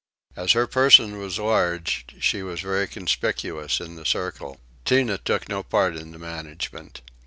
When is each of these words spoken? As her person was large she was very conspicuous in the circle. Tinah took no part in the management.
As 0.35 0.53
her 0.53 0.65
person 0.65 1.19
was 1.19 1.37
large 1.37 2.07
she 2.19 2.41
was 2.41 2.61
very 2.61 2.87
conspicuous 2.87 3.79
in 3.79 3.97
the 3.97 4.03
circle. 4.03 4.59
Tinah 4.83 5.19
took 5.23 5.47
no 5.47 5.61
part 5.61 5.95
in 5.95 6.09
the 6.11 6.17
management. 6.17 7.01